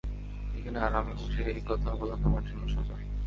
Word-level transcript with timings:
এখানে 0.57 0.77
আরামে 0.79 1.13
বসে 1.13 1.41
এই 1.51 1.61
কথা 1.69 1.89
বলা 1.95 2.15
তোমার 2.23 2.43
জন্য 2.43 2.63
সোজা। 2.67 2.95